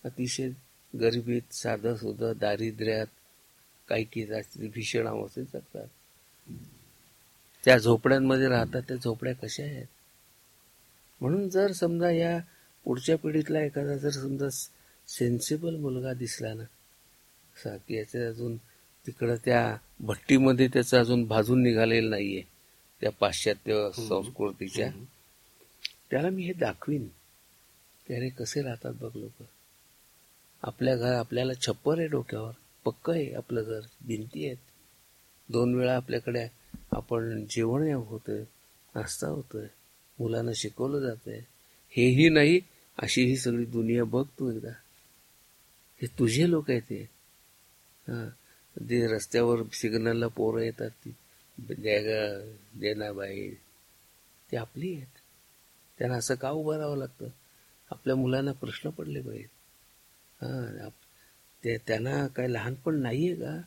[0.04, 0.50] अतिशय
[0.94, 3.08] गरिबीत साधं सुधं दारिद्र्यात
[3.88, 5.88] काही असतील भीषण अवस्थेत जगतात
[7.66, 9.86] त्या झोपड्यांमध्ये राहतात त्या झोपड्या कशा आहेत?
[11.22, 12.40] म्हणून जर समजा या
[12.84, 14.50] पुढच्या पिढीतला एखादा जर समजा
[15.08, 16.64] सेन्सिबल मुलगा दिसला ना
[17.90, 18.58] याचे अजून
[19.08, 22.44] तिकडं त्या भट्टीमध्ये त्याचं अजून भाजून निघालेलं नाहीये.
[23.02, 24.92] त्या पाश्चात्य संस्कृतीच्या.
[26.12, 27.08] त्याला मी हे दाखवीन.
[28.10, 29.44] अरे कसे राहतात बघ लोक.
[30.64, 32.52] आपल्या घर आपल्याला छप्पर आहे डोक्यावर.
[32.86, 33.80] पक्क आहे आपलं घर.
[34.08, 34.58] भिंती आहेत.
[35.50, 36.48] दोन वेळा आपल्याकडे
[36.92, 38.44] आपण जेवण होतंय
[38.96, 39.68] नाश्ता होतोय
[40.20, 41.40] मुलांना शिकवलं जातंय.
[41.90, 42.60] हेही नाही
[42.98, 44.70] अशी ही सगळी दुनिया बघ तू एकदा.
[46.02, 47.20] हे तुझे लोक आहेत ते
[48.08, 51.16] ते रस्त्यावर सिग्नलला पोरं येतात ती.
[51.82, 52.22] जयगा
[52.80, 53.50] देनाबाई
[54.52, 55.20] ते आपली आहेत.
[55.98, 57.28] त्यांना असं का उभं राहावं लागतं?
[57.92, 59.50] आपल्या मुलांना प्रश्न पडले पाहिजेत.
[60.42, 60.90] हा
[61.64, 63.62] ते त्यांना काय लहानपण नाही आहे का?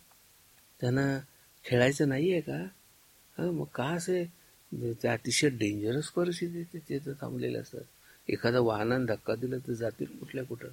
[0.81, 1.19] त्यांना
[1.65, 2.59] खेळायचं नाही आहे का?
[3.39, 4.25] हां मग का असे?
[4.73, 7.85] ते अतिशय डेंजरस परिस्थिती ते तिथं थांबलेले असतात.
[8.29, 10.69] एखादा वाहनानं धक्का दिला तर जातील कुठल्या कुठं?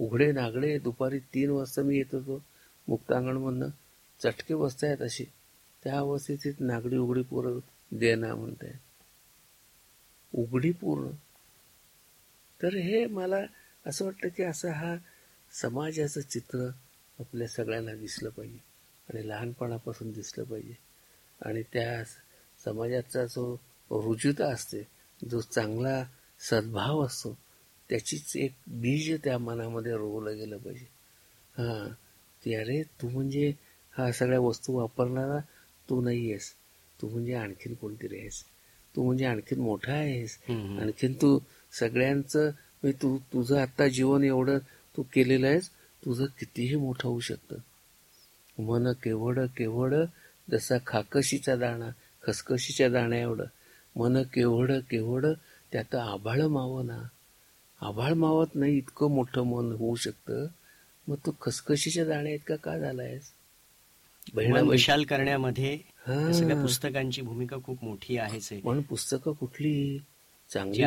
[0.00, 2.44] उघडे नागडे दुपारी तीन वाजता मी येत होतो.
[2.88, 3.68] मुक्तांगणमधनं
[4.22, 5.24] चटके बसतायत अशी.
[5.84, 7.58] त्या अवस्थेत नागडी उघडी पोरं
[7.92, 8.72] देना म्हणताय
[10.34, 11.10] उघडी पूर्ण
[12.62, 13.36] तर हे मला
[13.86, 14.96] असं वाटतं की असं हा
[15.52, 16.68] समाजाचं चित्र
[17.18, 18.58] आपल्या सगळ्यांना दिसलं पाहिजे
[19.08, 20.74] आणि लहानपणापासून दिसलं पाहिजे.
[21.40, 22.04] आणि त्या
[22.64, 24.82] समाजाचा जो रुजुता असते
[25.30, 26.04] जो चांगला
[26.40, 27.38] सद्भाव असतो
[27.90, 30.86] त्याचीच एक बीज त्या मनामध्ये रोवलं गेलं पाहिजे.
[31.58, 31.88] हां.
[32.44, 33.52] की अरे तू म्हणजे
[33.98, 35.38] हा सगळ्या वस्तू वापरणारा
[35.90, 36.52] तू नाही आहेस
[37.02, 38.44] तू म्हणजे आणखीन कोणतरी आहेस?
[38.96, 40.38] तू म्हणजे आणखीन मोठा आहेस.
[40.80, 41.38] आणखीन तू
[41.72, 42.50] सगळ्यांचं
[42.84, 44.58] तू तुझं आता जीवन एवढं
[44.96, 45.68] तू केलेलं आहेस
[46.04, 47.56] तुझं कितीही मोठं होऊ शकतं.
[48.62, 49.94] मन केवढ केवढ
[50.50, 51.90] जसा खाकशीचा दाणा
[52.22, 53.44] खसखशीच्या दाण्या एवढं.
[53.96, 55.26] मन केवढ केवढ
[55.72, 57.02] त्यात आभाळ मावना
[57.80, 60.46] आभाळ मावत नाही इतकं मोठं मन होऊ शकतं.
[61.08, 63.32] मग तू खसखशीच्या दाण्या इतका का झालायस?
[64.68, 69.98] विशाल करण्यामध्ये सगळ्या पुस्तकांची भूमिका खूप मोठी आहेच पण पुस्तकं कुठली?
[70.52, 70.82] चांगली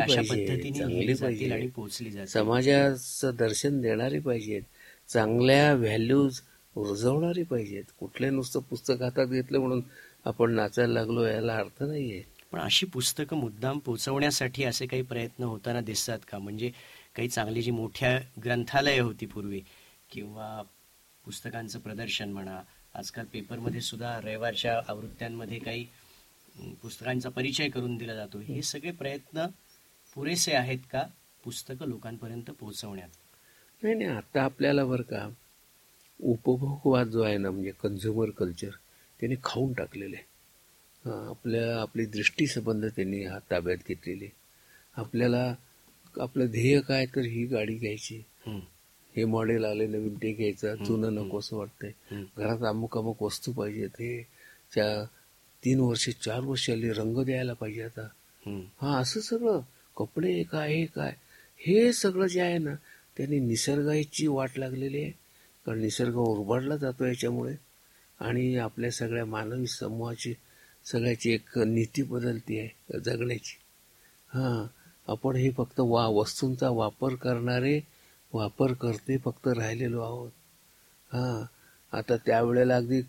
[0.72, 1.50] चांगली पाहिजे.
[1.50, 4.62] आणि पोहोचली जाते समाजाचं दर्शन देणारी पाहिजेत.
[5.08, 6.40] चांगल्या व्हॅल्यूज
[6.76, 7.84] रुजवणारी पाहिजेत.
[8.00, 9.82] कुठले नुसतं पुस्तक हातात घेतलं म्हणून
[10.24, 12.31] आपण नाचायला लागलो याला अर्थ नाहीये.
[12.52, 16.38] पण अशी पुस्तकं मुद्दाम पोचवण्यासाठी असे काही प्रयत्न होताना दिसतात का?
[16.38, 16.70] म्हणजे
[17.16, 19.60] काही चांगली जी मोठ्या ग्रंथालय होती पूर्वी
[20.10, 20.62] किंवा
[21.24, 22.60] पुस्तकांचं प्रदर्शन म्हणा
[22.94, 25.86] आजकाल पेपरमध्ये सुद्धा रविवारच्या आवृत्त्यांमध्ये काही
[26.82, 28.38] पुस्तकांचा परिचय करून दिला जातो.
[28.38, 29.46] हे सगळे प्रयत्न
[30.16, 31.02] पुरेसे आहेत का?
[31.44, 33.08] पुस्तकं लोकांपर्यंत पोहोचवण्यात
[33.82, 35.28] नाही नाही आता आपल्याला बरं का
[36.20, 38.70] उपभोगवाद जो आहे ना म्हणजे कन्झ्युमर कल्चर
[39.20, 40.16] त्याने खाऊन टाकलेले.
[41.04, 44.28] आपल्या आपली दृष्टी संबंध त्यांनी हा ताब्यात घेतलेली.
[44.96, 45.54] आपल्याला
[46.20, 48.22] आपलं ध्येय काय तर ही गाडी घ्यायची.
[49.14, 51.90] हे मॉडेल आले नवीन ते घ्यायचं जुनं नको असं वाटतंय.
[52.38, 54.22] घरात अमुक अमुक वस्तू पाहिजेत हे
[54.74, 55.04] त्या
[55.64, 58.08] तीन वर्ष चार वर्ष आली रंग द्यायला पाहिजे आता.
[58.80, 59.60] हा असं सगळं
[59.96, 61.12] कपडे काय हे काय?
[61.60, 62.74] हे सगळं जे आहे ना
[63.16, 65.10] त्यांनी निसर्गाची वाट लागलेली आहे.
[65.66, 67.54] कारण निसर्ग उरबाडला जातो याच्यामुळे.
[68.20, 70.34] आणि आपल्या सगळ्या मानवी समूहाची
[70.86, 73.56] सगळ्याची एक नीती बदलती आहे जगण्याची.
[74.30, 74.66] हां
[75.08, 77.80] आपण हे फक्त वा वस्तूंचा वापर करणारे
[78.32, 80.30] वापर करते फक्त राहिलेलो आहोत.
[81.12, 81.44] हां
[81.92, 83.00] आता त्यावेळेला अगदी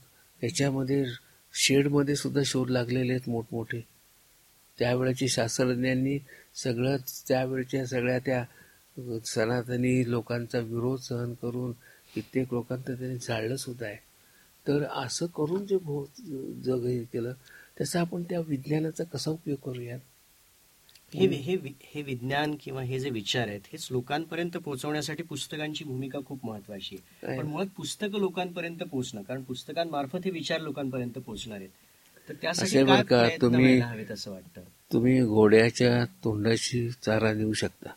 [0.41, 1.05] याच्यामध्ये
[1.53, 3.81] शेडमध्ये सुद्धा शोध लागलेले आहेत मोठमोठे.
[4.79, 6.17] त्यावेळेचे शास्त्रज्ञांनी
[6.55, 8.43] सगळंच त्यावेळच्या सगळ्या त्या
[9.25, 11.71] सनातनी लोकांचा विरोध सहन करून
[12.15, 13.97] कित्येक लोकांचं त्यांनी जाळलं सुद्धा आहे.
[14.67, 16.05] तर असं करून जे भो
[16.65, 17.33] जग हे केलं
[17.77, 19.99] त्याचा आपण त्या विज्ञानाचा कसा उपयोग करूयात?
[21.13, 26.45] हे हे हे विज्ञान किंवा हे जे विचार आहेत हेच लोकांपर्यंत पोहोचवण्यासाठी पुस्तकांची भूमिका खूप
[26.45, 27.37] महत्वाची आहे.
[27.37, 31.69] पण मुळात पुस्तकं लोकांपर्यंत पोहोचणं कारण पुस्तकांमार्फत हे विचार लोकांपर्यंत पोहोचणार आहेत.
[32.29, 32.75] तर त्यासाठी
[33.41, 33.79] तुम्ही
[34.11, 34.61] असं वाटतं?
[34.93, 37.89] तुम्ही घोड्याच्या तोंडाची चारा देऊ शकता.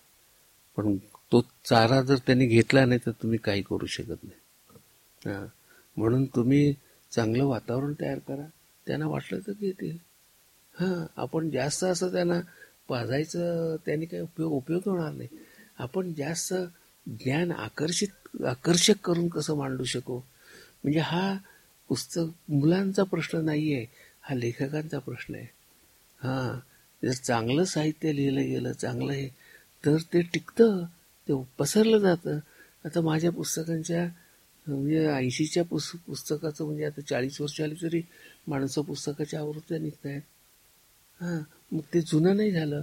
[0.77, 0.97] पण
[1.33, 5.47] तो चारा जर त्यांनी घेतला नाही तर तुम्ही काही करू शकत नाही.
[5.97, 6.75] म्हणून तुम्ही
[7.13, 8.47] चांगलं वातावरण तयार करा.
[8.87, 9.97] त्यांना वाटलं तर घेतील
[10.75, 12.41] हां आपण जास्त असं त्यांना
[12.89, 15.29] पाजायचं त्यांनी काही उपयोग उपयोग होणार नाही.
[15.79, 16.53] आपण जास्त
[17.07, 20.19] ज्ञान आकर्षित आकर्षक करून कसं मांडू शकू?
[20.85, 21.37] म्हणजे हा
[21.91, 23.87] पुस्तक मुलांचा प्रश्न नाही आहे
[24.21, 25.47] हा लेखकांचा प्रश्न आहे.
[26.21, 26.59] हां
[27.03, 29.29] जर चांगलं साहित्य लिहिलं गेलं चांगलं आहे
[29.85, 30.85] तर ते टिकतं
[31.29, 32.39] ते पसरलं जातं.
[32.85, 34.07] आता माझ्या पुस्तकांच्या
[34.67, 38.01] म्हणजे ऐंशीच्या पुस पुस्तकाचं म्हणजे आता चाळीस वर्ष आली तरी
[38.47, 40.21] माणसं पुस्तकाच्या आवृत्त्या निघत आहेत
[41.21, 41.39] हां
[41.73, 42.83] मग ते जुनं नाही झालं.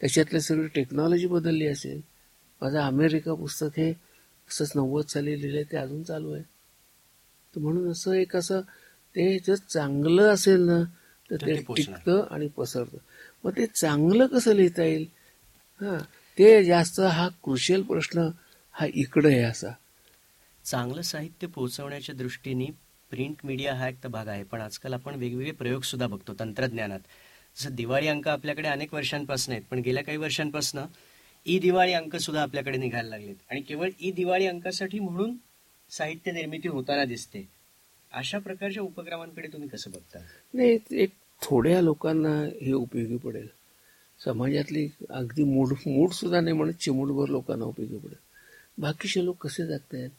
[0.00, 2.00] त्याच्यातले सगळी टेक्नॉलॉजी बदलली असेल.
[2.62, 3.90] माझं अमेरिका पुस्तक हे
[4.50, 6.42] असंच नव्वद साली लिहिलं ते अजून चालू आहे.
[7.54, 8.60] तर म्हणून असं एक असं
[9.14, 10.82] ते जर चांगलं असेल ना
[11.30, 11.56] तर ते.
[11.56, 12.98] टिकतं आणि पसरतं.
[13.44, 15.06] मग ते चांगलं कसं लिहिता येईल?
[15.80, 15.98] हां
[16.38, 18.28] ते जास्त हा क्रुशियल प्रश्न
[18.72, 19.70] हा इकडे आहे असा.
[20.64, 22.66] चांगलं साहित्य पोहोचवण्याच्या दृष्टीने
[23.12, 27.00] प्रिंट मीडिया हा एक तर भाग आहे पण आजकाल आपण वेगवेगळे प्रयोग सुद्धा बघतो तंत्रज्ञानात.
[27.56, 30.80] जसं दिवाळी अंक आपल्याकडे अनेक वर्षांपासून आहेत पण गेल्या काही वर्षांपासून
[31.46, 33.34] ई दिवाळी अंक सुद्धा आपल्याकडे निघायला लागलेत.
[33.50, 35.36] आणि केवळ ई दिवाळी अंकासाठी म्हणून
[35.90, 37.48] साहित्य निर्मिती होताना दिसते.
[38.12, 40.18] अशा प्रकारच्या उपक्रमांकडे तुम्ही कसं बघता?
[40.54, 41.10] नाही एक
[41.42, 43.46] थोड्या लोकांना हे उपयोगी पडेल.
[44.24, 48.18] समाजातली अगदी मूड मूड सुद्धा नाही म्हणत चिमूटभर लोकांना उपयोगी पडेल.
[48.78, 50.10] बाकीचे लोक कसे जगतायत?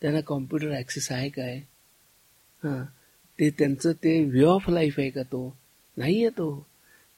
[0.00, 1.60] त्यांना कॉम्प्युटर ॲक्सेस आहे काय?
[2.64, 2.84] हां.
[3.40, 5.56] ते त्यांचं ते व्ह्यू ऑफ लाईफ आहे का तो?
[5.96, 6.66] नाही आहे तो.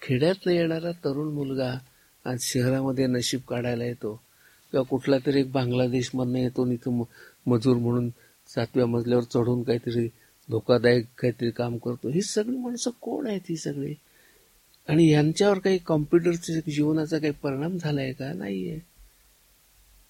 [0.03, 1.75] खेड्यातनं येणारा तरुण मुलगा
[2.25, 4.21] आज शहरामध्ये नशीब काढायला येतो.
[4.71, 7.03] किंवा कुठला तरी एक बांगलादेशमधनं येतो इथं म-
[7.47, 8.09] मजूर म्हणून
[8.55, 10.09] सातव्या मजल्यावर चढून काहीतरी
[10.51, 12.09] धोकादायक काहीतरी काम करतो.
[12.09, 13.95] ही सगळी माणसं कोण आहेत ही सगळी?
[14.89, 18.33] आणि यांच्यावर काही कॉम्प्युटरच्या जीवनाचा काही परिणाम झाला आहे का?
[18.33, 18.79] नाही आहे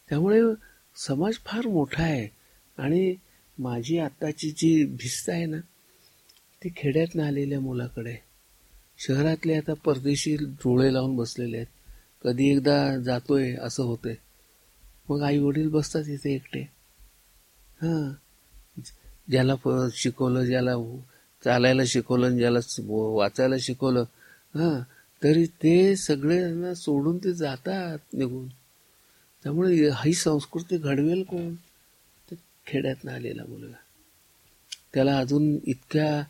[0.09, 0.41] त्यामुळे
[0.97, 2.29] समाज फार मोठा आहे.
[2.83, 3.15] आणि
[3.61, 5.57] माझी आत्ताची जी भिस्त आहे ना
[6.65, 8.17] ती खेड्यातनं आलेल्या मुलाकडे
[8.99, 11.69] शहरातले आता परदेशी डोळे लावून बसलेले आहेत.
[12.25, 14.15] कधी एकदा जातोय असं होतंय.
[15.09, 16.61] मग आई वडील बसतात इथे एकटे.
[17.83, 18.13] हां.
[19.31, 20.73] ज्याला प- शिकवलं ज्याला
[21.45, 24.01] चालायला शिकवलं आणि ज्याला वाचायला शिकवलं
[24.55, 24.81] हां
[25.23, 28.49] तरी ते सगळ्यांना सोडून ते जातात निघून.
[29.43, 31.55] त्यामुळे ही संस्कृती घडवेल कोण?
[32.67, 33.77] खेड्यातनं आलेला मुलगा.
[34.95, 36.25] त्याला अजून इतक्या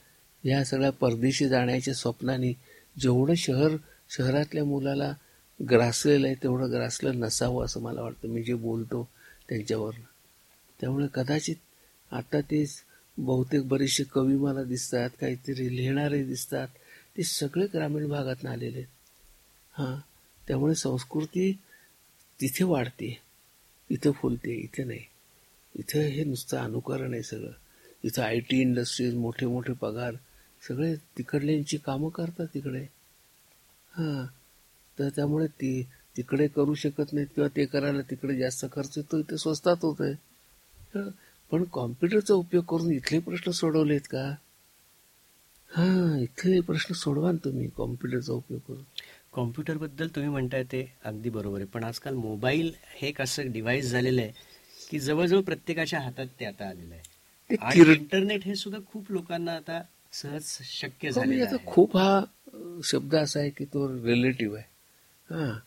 [0.44, 2.52] ह्या सगळ्या परदेशी जाण्याच्या स्वप्नाने
[3.00, 3.76] जेवढं शहर
[4.10, 5.14] शहरातल्या मुलाला
[5.70, 8.28] ग्रासलेलं आहे तेवढं ग्रासलं नसावं असं मला वाटतं.
[8.28, 9.08] मी जे बोलतो
[9.48, 10.04] त्यांच्यावरनं.
[10.80, 11.56] त्यामुळे कदाचित
[12.12, 12.64] आता ते
[13.18, 16.68] बहुतेक बरेचसे कवी मला दिसतात काहीतरी लिहिणारे दिसतात.
[17.16, 18.88] ते सगळे ग्रामीण भागातून आलेले आहेत.
[19.72, 20.00] हां
[20.48, 21.52] त्यामुळे संस्कृती
[22.40, 23.18] तिथे वाढते.
[23.90, 25.09] इथं फुलते इथे नाही.
[25.78, 27.52] इथं हे नुसतं अनुकरण आहे सगळं.
[28.02, 30.14] इथं आय टी इंडस्ट्रीज मोठे मोठे पगार
[30.68, 32.82] सगळे तिकडल्यांची कामं करतात तिकडे.
[33.90, 34.26] हां.
[34.98, 35.82] तर त्यामुळे ती
[36.16, 40.14] तिकडे करू शकत नाहीत किंवा ते करायला तिकडे जास्त खर्च येतो इथे स्वस्तात होत आहे.
[41.50, 44.34] पण कॉम्प्युटरचा उपयोग करून इथले प्रश्न सोडवलेत का?
[45.68, 48.82] हां इथले प्रश्न सोडवा ना तुम्ही कॉम्प्युटरचा उपयोग करून.
[49.32, 51.66] कॉम्प्युटरबद्दल तुम्ही म्हणताय ते अगदी बरोबर आहे.
[51.66, 54.49] पण आजकाल मोबाईल हे एक असं डिव्हाइस झालेलं आहे.
[54.90, 57.08] की जवळजवळ प्रत्येकाच्या हातात ते आता आलेलं आहे.
[57.50, 59.80] आणि इंटरनेट हे सुद्धा खूप लोकांना आता
[60.12, 61.64] सहज शक्य हो, म्हणजे आहे.
[61.66, 62.20] खूप हा
[62.84, 64.66] शब्द असा आहे की तो रिलेटिव्ह आहे.
[65.28, 65.58] हां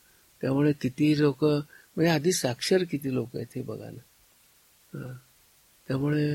[0.41, 5.13] त्यामुळे किती लोक म्हणजे आधी साक्षर किती लोक आहेत हे बघा ना.
[5.87, 6.27] त्यामुळे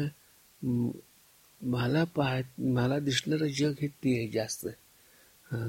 [1.60, 4.66] मला पाह मला दिसणारं जग हे ते आहे जास्त.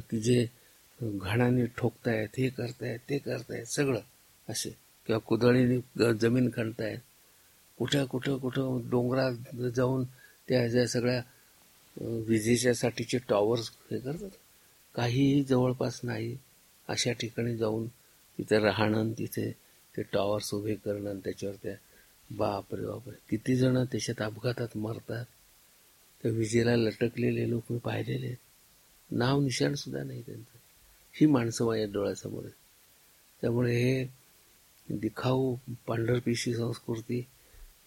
[0.10, 0.46] की जे
[1.00, 4.00] घाणाने ठोकतायत हे करतायत ते करतायत सगळं
[4.48, 4.70] असे.
[5.08, 7.00] किंवा कुदळीने जमीन खणतायत.
[7.80, 10.04] कुठं कुठं कुठं डोंगरात जाऊन
[10.48, 11.22] त्या ज्या सगळ्या
[12.28, 14.30] विजेच्यासाठीचे टॉवर्स हे करतात?
[14.96, 16.38] काहीही जवळपास नाही.
[16.88, 17.88] अशा ठिकाणी जाऊन
[18.38, 19.52] तिथे राहणं आणि तिथे
[19.98, 21.76] ते टॉवर्स उभे करणं आणि त्याच्यावर त्या
[22.30, 25.26] बापरे बापरे किती जण त्याच्यात अपघातात मरतात.
[26.24, 28.38] त्या विजेला लटकलेले लोक मी पाहिलेले आहेत.
[29.12, 30.58] नाव निशाण सुद्धा नाही त्यांचं.
[31.14, 32.56] ही माणसं माझ्या डोळ्यासमोर आहेत.
[33.42, 34.08] त्यामुळे हे
[34.90, 35.56] दिखाऊ
[35.88, 37.28] पांढरपिशी संस्कृती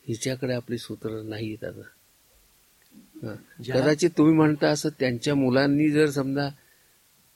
[0.07, 1.83] हिच्याकडे आपली सूत्र नाहीत आता
[3.23, 3.35] हा.
[3.63, 6.49] ज्या- कदाचित तुम्ही म्हणता असं त्यांच्या मुलांनी जर समजा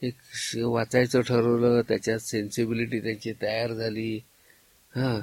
[0.02, 0.14] एक
[0.57, 4.16] वाचायचं ठरवलं त्याच्यात सेन्सिबिलिटी त्यांची तयार झाली
[4.94, 5.18] हा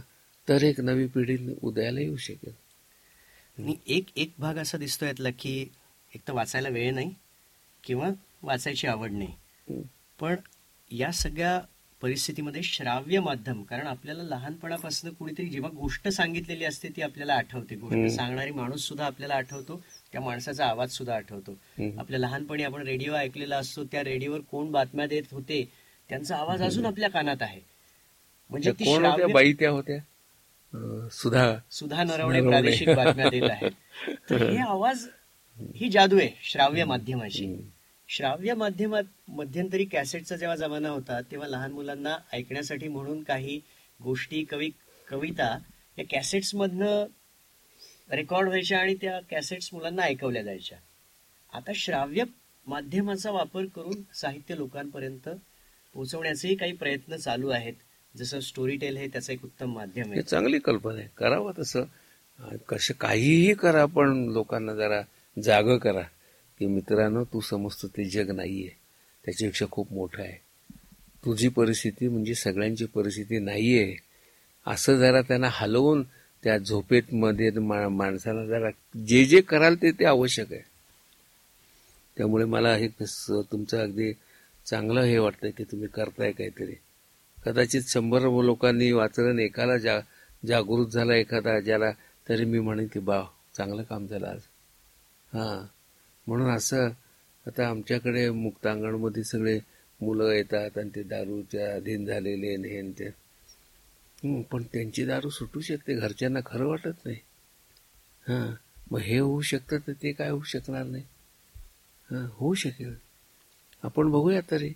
[0.47, 2.53] तर एक नवी पिढी उदयाला येऊ शकेल
[3.57, 5.59] आणि एक एक भाग असा दिसतो यातला की
[6.13, 7.13] एक तर वाचायला वेळ नाही
[7.83, 8.09] किंवा
[8.41, 9.81] वाचायची आवड नाही.
[10.19, 10.35] पण
[10.91, 11.59] या सगळ्या
[12.03, 17.75] परिस्थितीमध्ये श्राव्य माध्यम कारण आपल्याला लहानपणापासून कुणीतरी जेव्हा गोष्ट सांगितलेली असते ती आपल्याला आठवते.
[17.75, 19.79] गोष्ट सांगणारी माणूस सुद्धा आपल्याला आठवतो
[20.11, 21.55] त्या माणसाचा आवाज सुद्धा आठवतो.
[21.97, 25.63] आपल्या लहानपणी आपण रेडिओ ऐकलेला असतो त्या रेडिओवर कोण बातम्या देत होते
[26.09, 27.61] त्यांचा आवाज अजून आपल्या कानात आहे
[28.49, 29.97] म्हणजे ती श्राव्य बाई त्या होत्या
[31.13, 32.41] सुधा सुधा नरवणे.
[32.41, 33.71] प्रादेशिक बातम्या देत आहेत
[34.29, 35.07] तर हे आवाज
[35.75, 37.45] ही जादू आहे श्राव्य माध्यमाची.
[38.17, 43.61] श्राव्य माध्यमात मध्यंतरी कॅसेटचा जेव्हा जमाना होता तेव्हा लहान मुलांना ऐकण्यासाठी म्हणून काही
[44.03, 44.69] गोष्टी कवी
[45.07, 45.57] कविता
[45.97, 47.05] या कॅसेट्समधनं
[48.11, 50.77] रेकॉर्ड व्हायच्या आणि त्या कॅसेट्स मुलांना ऐकवल्या जायच्या.
[51.53, 52.23] आता श्राव्य
[52.67, 55.29] माध्यमाचा वापर करून साहित्य लोकांपर्यंत
[55.93, 57.73] पोहोचवण्याचेही काही प्रयत्न चालू आहेत.
[58.17, 60.21] जसं स्टोरी टेल हे त्याचं एक उत्तम माध्यम आहे.
[60.21, 61.09] चांगली कल्पना आहे.
[61.17, 61.83] करावं तसं.
[62.69, 65.01] कसं काहीही करा पण लोकांना जरा
[65.43, 66.01] जाग करा.
[66.59, 68.69] की मित्रांनो तू समजतो ते जग नाहीये.
[69.25, 70.41] त्याच्यापेक्षा खूप मोठं आहे.
[71.25, 73.95] तुझी परिस्थिती म्हणजे सगळ्यांची परिस्थिती नाहीये.
[74.67, 76.03] असं जरा त्यांना हलवून
[76.43, 80.61] त्या झोपेतमध्ये मा- माणसाला जरा जे जे कराल ते ते आवश्यक आहे.
[82.17, 84.13] त्यामुळे मला हे कसं तुमचं अगदी
[84.65, 86.73] चांगलं हे वाटतं की तुम्ही करताय काहीतरी.
[87.45, 89.99] कदाचित शंभर लोकांनी वाचलं एकाला जा
[90.47, 91.91] जागृत झाला एखादा ज्याला
[92.29, 93.23] तरी मी म्हणेन की बा
[93.57, 94.39] चांगलं काम झालं आज.
[95.33, 95.65] हां.
[96.27, 96.89] म्हणून असं
[97.45, 99.59] आता आमच्याकडे मुक्तांगणमध्ये सगळे
[100.01, 103.09] मुलं येतात आणि ते दारूच्या अधीन झालेले हे ते.
[104.41, 107.17] पण त्यांची दारू सुटू शकते घरच्यांना खरं वाटत नाही.
[108.27, 108.53] हां
[108.91, 111.03] मग हे होऊ शकतं तर ते काय होऊ शकणार नाही.
[112.09, 112.95] हां होऊ शकेल.
[113.83, 114.73] आपण बघूया तरी.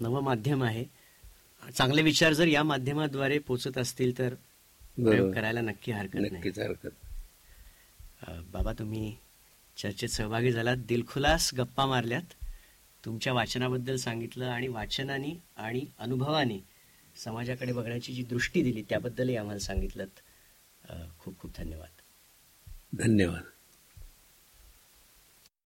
[0.00, 0.84] नवं माध्यम आहे.
[1.76, 4.34] चांगले विचार जर या माध्यमाद्वारे पोचत असतील तर
[5.32, 6.90] करायला नक्की हरकत नक्कीच हरकत
[8.52, 9.16] बाबा तुम्ही
[9.76, 10.76] चर्चेत सहभागी झालात.
[10.76, 12.32] दिलखुलास गप्पा मारल्यात.
[13.04, 16.58] तुमच्या वाचनाबद्दल सांगितलं आणि वाचनाने आणि अनुभवाने
[17.16, 20.04] समाजाकडे बघण्याची जी दृष्टी दिली त्याबद्दलही आम्हाला सांगितलं
[21.18, 21.92] खूप खूप धन्यवाद.
[22.98, 23.42] धन्यवाद.